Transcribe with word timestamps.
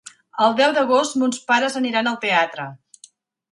El 0.45 0.55
deu 0.59 0.73
d'agost 0.77 1.19
mons 1.25 1.43
pares 1.53 1.79
aniran 1.83 2.11
al 2.15 2.19
teatre. 2.27 2.69